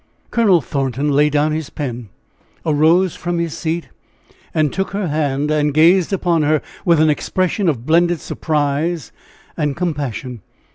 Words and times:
Colonel 0.31 0.61
Thornton 0.61 1.11
laid 1.11 1.31
down 1.33 1.51
his 1.51 1.69
pen, 1.69 2.09
arose 2.65 3.15
from 3.15 3.37
his 3.37 3.55
seat, 3.55 3.89
and 4.51 4.73
took 4.73 4.93
her 4.93 5.09
hand 5.09 5.51
and 5.51 5.75
gazed 5.75 6.11
upon 6.11 6.41
her 6.41 6.59
with 6.83 6.99
an 6.99 7.11
expression 7.11 7.69
of 7.69 7.85
blended 7.85 8.19
surprise 8.19 9.11
and 9.55 9.75
compassion. 9.77 10.41